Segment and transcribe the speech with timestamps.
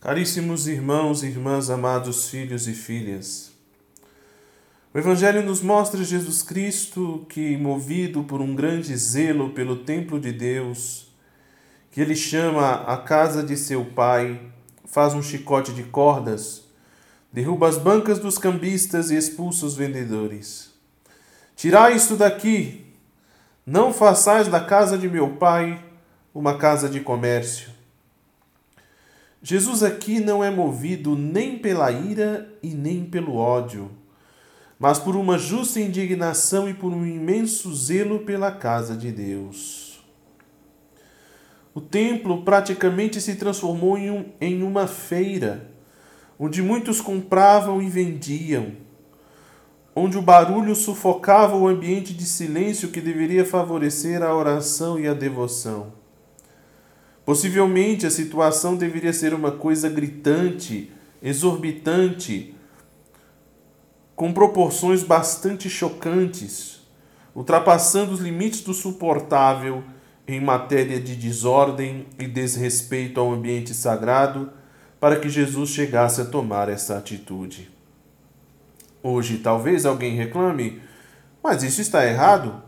[0.00, 3.50] Caríssimos irmãos e irmãs, amados filhos e filhas,
[4.94, 10.30] o Evangelho nos mostra Jesus Cristo que, movido por um grande zelo pelo templo de
[10.30, 11.12] Deus,
[11.90, 14.40] que ele chama a casa de seu pai,
[14.84, 16.62] faz um chicote de cordas,
[17.32, 20.72] derruba as bancas dos cambistas e expulsa os vendedores.
[21.56, 22.86] Tirai isto daqui,
[23.66, 25.84] não façais da casa de meu pai
[26.32, 27.77] uma casa de comércio.
[29.42, 33.90] Jesus aqui não é movido nem pela ira e nem pelo ódio,
[34.78, 40.04] mas por uma justa indignação e por um imenso zelo pela casa de Deus.
[41.72, 45.70] O templo praticamente se transformou em, um, em uma feira,
[46.36, 48.72] onde muitos compravam e vendiam,
[49.94, 55.14] onde o barulho sufocava o ambiente de silêncio que deveria favorecer a oração e a
[55.14, 55.97] devoção.
[57.28, 60.90] Possivelmente a situação deveria ser uma coisa gritante,
[61.22, 62.54] exorbitante,
[64.16, 66.80] com proporções bastante chocantes,
[67.34, 69.84] ultrapassando os limites do suportável
[70.26, 74.50] em matéria de desordem e desrespeito ao ambiente sagrado,
[74.98, 77.70] para que Jesus chegasse a tomar essa atitude.
[79.02, 80.80] Hoje, talvez alguém reclame,
[81.44, 82.62] mas isso está errado.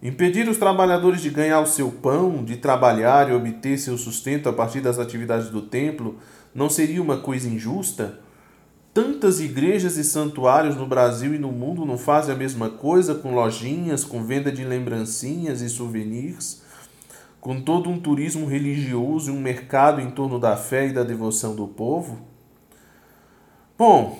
[0.00, 4.52] Impedir os trabalhadores de ganhar o seu pão, de trabalhar e obter seu sustento a
[4.52, 6.18] partir das atividades do templo,
[6.54, 8.20] não seria uma coisa injusta?
[8.94, 13.34] Tantas igrejas e santuários no Brasil e no mundo não fazem a mesma coisa com
[13.34, 16.62] lojinhas, com venda de lembrancinhas e souvenirs,
[17.40, 21.56] com todo um turismo religioso e um mercado em torno da fé e da devoção
[21.56, 22.20] do povo?
[23.76, 24.18] Bom,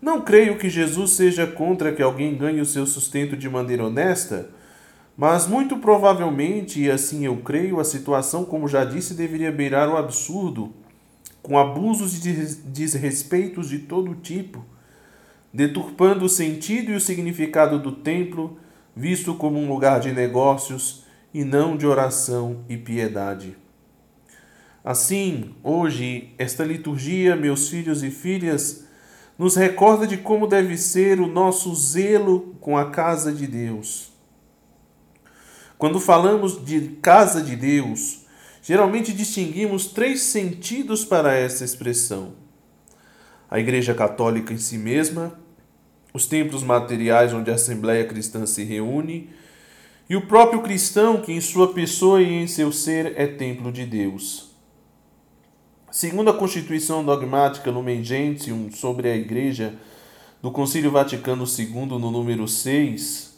[0.00, 4.50] não creio que Jesus seja contra que alguém ganhe o seu sustento de maneira honesta
[5.16, 9.96] mas muito provavelmente, e assim eu creio, a situação, como já disse, deveria beirar o
[9.96, 10.72] absurdo,
[11.42, 14.64] com abusos e desrespeitos de todo tipo,
[15.52, 18.56] deturpando o sentido e o significado do templo,
[18.96, 23.56] visto como um lugar de negócios e não de oração e piedade.
[24.84, 28.86] Assim, hoje, esta liturgia, meus filhos e filhas,
[29.38, 34.11] nos recorda de como deve ser o nosso zelo com a casa de Deus
[35.82, 38.20] quando falamos de casa de Deus,
[38.62, 42.34] geralmente distinguimos três sentidos para essa expressão:
[43.50, 45.36] a Igreja Católica em si mesma,
[46.14, 49.30] os templos materiais onde a Assembleia Cristã se reúne,
[50.08, 53.84] e o próprio cristão que, em sua pessoa e em seu ser, é templo de
[53.84, 54.52] Deus.
[55.90, 59.74] Segundo a Constituição Dogmática Lumen Gentium sobre a Igreja
[60.40, 63.31] do Concílio Vaticano II, no número 6,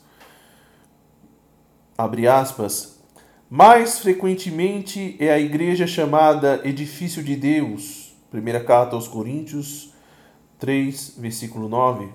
[1.97, 3.01] abre aspas,
[3.49, 8.15] mais frequentemente é a igreja chamada edifício de Deus.
[8.31, 9.93] Primeira carta aos Coríntios
[10.59, 12.09] 3, versículo 9.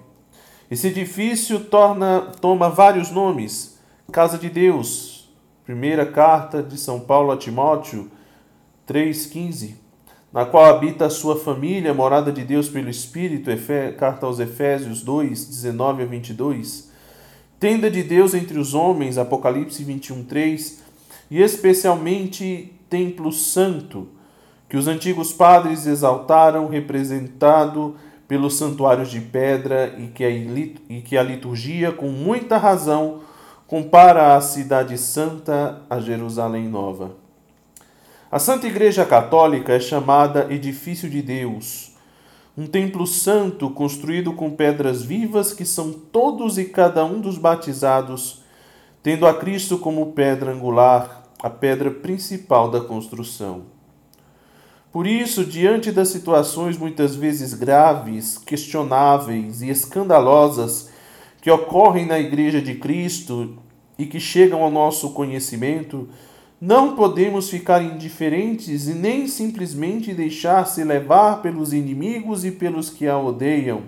[0.69, 3.79] Esse edifício torna, toma vários nomes.
[4.11, 5.29] Casa de Deus.
[5.63, 8.11] Primeira carta de São Paulo a Timóteo
[8.87, 9.75] 3,15,
[10.33, 13.51] na qual habita a sua família, morada de Deus pelo Espírito,
[13.97, 16.88] carta aos Efésios 2, 19 a 22
[17.59, 20.81] tenda de Deus entre os homens, Apocalipse 21, 3,
[21.29, 24.07] e especialmente templo santo,
[24.69, 27.95] que os antigos padres exaltaram, representado
[28.27, 33.21] pelos santuários de pedra e que, a, e que a liturgia, com muita razão,
[33.67, 37.15] compara a cidade santa a Jerusalém Nova.
[38.31, 41.91] A Santa Igreja Católica é chamada Edifício de Deus,
[42.59, 48.43] um templo santo construído com pedras vivas que são todos e cada um dos batizados,
[49.01, 53.61] tendo a Cristo como pedra angular, a pedra principal da construção.
[54.91, 60.89] Por isso, diante das situações muitas vezes graves, questionáveis e escandalosas
[61.41, 63.57] que ocorrem na Igreja de Cristo
[63.97, 66.09] e que chegam ao nosso conhecimento,
[66.61, 73.17] não podemos ficar indiferentes e nem simplesmente deixar-se levar pelos inimigos e pelos que a
[73.17, 73.83] odeiam.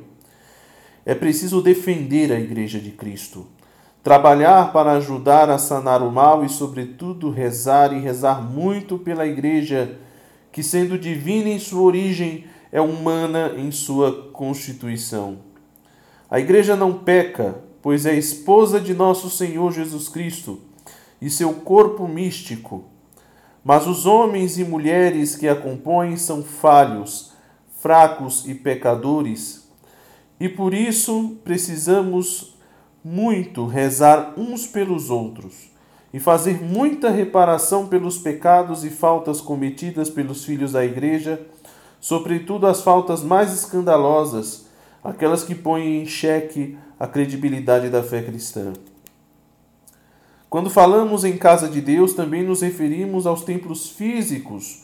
[1.06, 3.45] É preciso defender a Igreja de Cristo,
[4.01, 9.98] trabalhar para ajudar a sanar o mal e, sobretudo, rezar e rezar muito pela Igreja,
[10.50, 15.40] que, sendo divina em sua origem, é humana em sua constituição.
[16.30, 20.70] A Igreja não peca, pois é esposa de nosso Senhor Jesus Cristo
[21.21, 22.85] e seu corpo místico.
[23.63, 27.33] Mas os homens e mulheres que a compõem são falhos,
[27.79, 29.69] fracos e pecadores,
[30.39, 32.56] e por isso precisamos
[33.03, 35.69] muito rezar uns pelos outros
[36.13, 41.39] e fazer muita reparação pelos pecados e faltas cometidas pelos filhos da Igreja,
[42.00, 44.65] sobretudo as faltas mais escandalosas,
[45.03, 48.73] aquelas que põem em xeque a credibilidade da fé cristã.
[50.51, 54.83] Quando falamos em casa de Deus, também nos referimos aos templos físicos,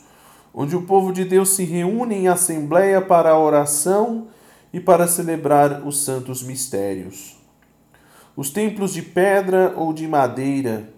[0.54, 4.28] onde o povo de Deus se reúne em assembleia para a oração
[4.72, 7.36] e para celebrar os santos mistérios.
[8.34, 10.90] Os templos de pedra ou de madeira,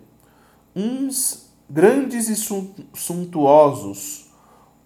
[0.76, 2.36] uns grandes e
[2.94, 4.30] suntuosos,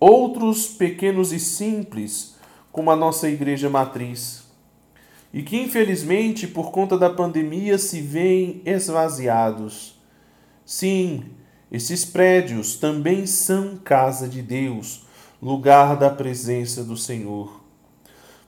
[0.00, 2.36] outros pequenos e simples,
[2.72, 4.43] como a nossa igreja matriz,
[5.34, 10.00] e que infelizmente por conta da pandemia se veem esvaziados.
[10.64, 11.24] Sim,
[11.72, 15.04] esses prédios também são casa de Deus,
[15.42, 17.60] lugar da presença do Senhor.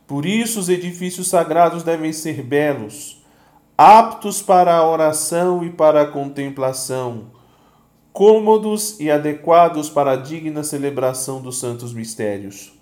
[0.06, 3.20] Por isso, os edifícios sagrados devem ser belos,
[3.76, 7.32] aptos para a oração e para a contemplação,
[8.12, 12.75] cômodos e adequados para a digna celebração dos santos mistérios.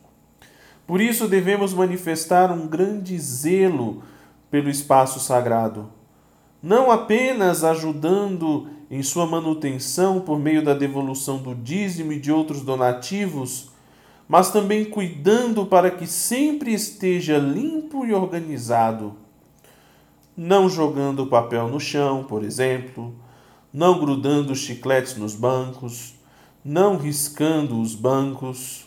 [0.86, 4.02] Por isso, devemos manifestar um grande zelo
[4.50, 5.90] pelo espaço sagrado,
[6.62, 12.62] não apenas ajudando em sua manutenção por meio da devolução do dízimo e de outros
[12.62, 13.74] donativos
[14.28, 19.14] mas também cuidando para que sempre esteja limpo e organizado.
[20.36, 23.14] Não jogando papel no chão, por exemplo,
[23.72, 26.14] não grudando chicletes nos bancos,
[26.64, 28.83] não riscando os bancos,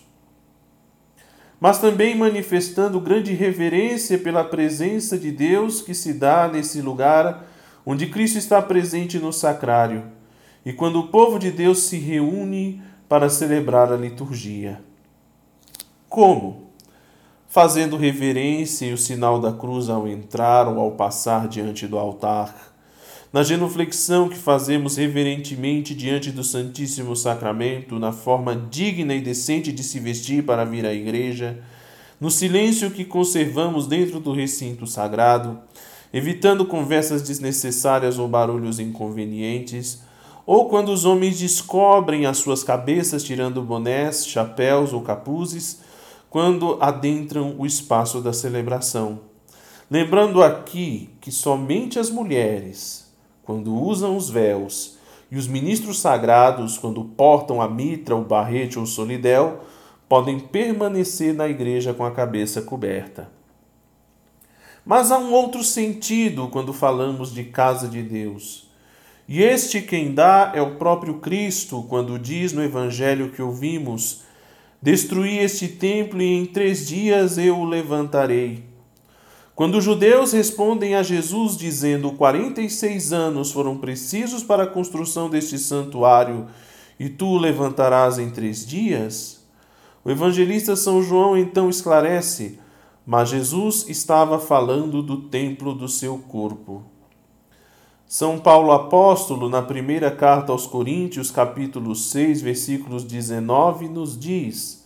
[1.59, 7.48] mas também manifestando grande reverência pela presença de Deus que se dá nesse lugar
[7.86, 10.04] onde Cristo está presente no sacrário
[10.65, 14.81] e quando o povo de Deus se reúne para celebrar a liturgia.
[16.09, 16.68] Como?
[17.48, 22.74] Fazendo reverência e o sinal da cruz ao entrar ou ao passar diante do altar.
[23.31, 29.83] Na genuflexão que fazemos reverentemente diante do Santíssimo Sacramento, na forma digna e decente de
[29.83, 31.59] se vestir para vir à igreja,
[32.21, 35.59] no silêncio que conservamos dentro do recinto sagrado,
[36.13, 40.01] evitando conversas desnecessárias ou barulhos inconvenientes,
[40.45, 45.81] ou quando os homens descobrem as suas cabeças tirando bonés, chapéus ou capuzes,
[46.30, 49.19] quando adentram o espaço da celebração.
[49.91, 53.06] Lembrando aqui que somente as mulheres,
[53.47, 54.97] quando usam os véus,
[55.31, 59.61] e os ministros sagrados, quando portam a mitra, o barrete ou o solidel,
[60.07, 63.29] podem permanecer na igreja com a cabeça coberta.
[64.85, 68.67] Mas há um outro sentido quando falamos de casa de Deus.
[69.27, 74.27] E este quem dá é o próprio Cristo, quando diz no evangelho que ouvimos
[74.81, 78.63] Destruí este templo e em três dias eu o levantarei.
[79.57, 85.57] Quando os judeus respondem a Jesus dizendo: 46 anos foram precisos para a construção deste
[85.57, 86.45] santuário
[87.00, 89.44] e tu o levantarás em três dias,
[90.06, 92.59] o evangelista São João então esclarece:
[93.04, 96.83] mas Jesus estava falando do templo do seu corpo.
[98.06, 104.76] São Paulo apóstolo, na primeira carta aos Coríntios, capítulo 6, versículos 19, nos diz: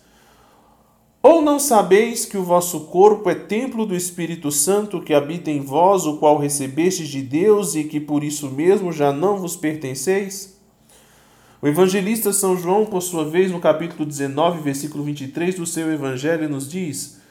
[1.23, 5.61] Ou não sabeis que o vosso corpo é templo do Espírito Santo que habita em
[5.61, 10.59] vós, o qual recebestes de Deus e que por isso mesmo já não vos pertenceis?
[11.61, 16.49] O evangelista São João, por sua vez, no capítulo 19, versículo 23 do seu evangelho,
[16.49, 17.21] nos diz: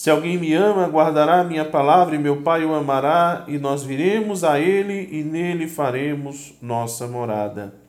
[0.00, 4.42] se alguém me ama, guardará minha palavra, e meu Pai o amará, e nós viremos
[4.44, 7.79] a ele e nele faremos nossa morada.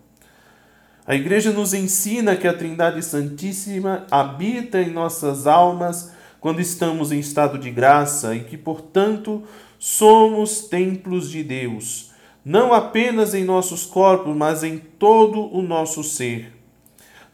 [1.12, 7.20] A Igreja nos ensina que a Trindade Santíssima habita em nossas almas quando estamos em
[7.20, 9.44] estado de graça e que, portanto,
[9.77, 12.12] somos templos de Deus,
[12.46, 16.53] não apenas em nossos corpos, mas em todo o nosso ser.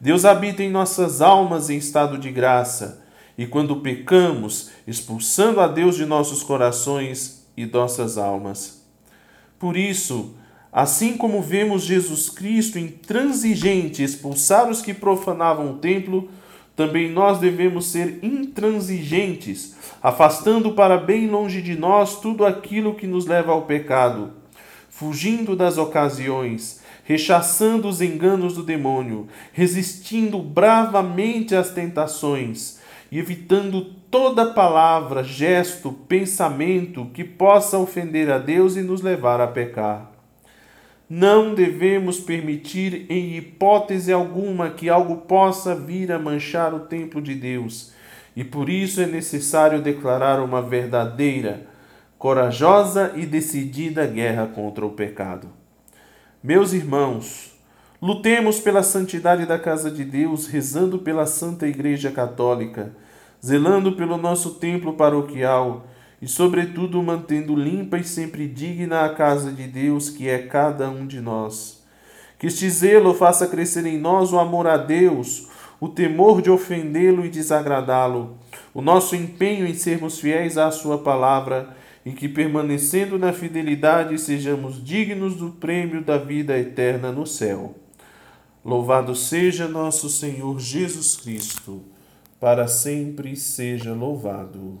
[0.00, 3.04] Deus habita em nossas almas em estado de graça
[3.38, 8.84] e quando pecamos, expulsando a Deus de nossos corações e nossas almas.
[9.56, 10.34] Por isso,
[10.72, 16.28] assim como vemos Jesus Cristo intransigente expulsar os que profanavam o templo,
[16.76, 23.26] também nós devemos ser intransigentes, afastando para bem longe de nós tudo aquilo que nos
[23.26, 24.32] leva ao pecado,
[24.88, 32.78] fugindo das ocasiões, rechaçando os enganos do demônio, resistindo bravamente às tentações
[33.10, 39.46] e evitando toda palavra, gesto, pensamento que possa ofender a Deus e nos levar a
[39.46, 40.17] pecar.
[41.08, 47.34] Não devemos permitir, em hipótese alguma, que algo possa vir a manchar o templo de
[47.34, 47.92] Deus,
[48.36, 51.66] e por isso é necessário declarar uma verdadeira,
[52.18, 55.48] corajosa e decidida guerra contra o pecado.
[56.42, 57.58] Meus irmãos,
[58.00, 62.92] Lutemos pela santidade da casa de Deus, rezando pela Santa Igreja Católica,
[63.44, 65.84] zelando pelo nosso templo paroquial
[66.20, 71.06] e, sobretudo, mantendo limpa e sempre digna a casa de Deus, que é cada um
[71.06, 71.82] de nós.
[72.38, 75.48] Que este zelo faça crescer em nós o amor a Deus,
[75.80, 78.36] o temor de ofendê-lo e desagradá-lo,
[78.74, 84.82] o nosso empenho em sermos fiéis à Sua palavra e que, permanecendo na fidelidade, sejamos
[84.82, 87.74] dignos do prêmio da vida eterna no céu.
[88.64, 91.82] Louvado seja nosso Senhor Jesus Cristo,
[92.40, 94.80] para sempre seja louvado.